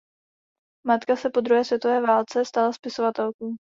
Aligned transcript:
Matka 0.87 1.15
se 1.15 1.29
po 1.29 1.41
druhé 1.41 1.65
světové 1.65 2.01
válce 2.01 2.45
stala 2.45 2.73
spisovatelkou. 2.73 3.55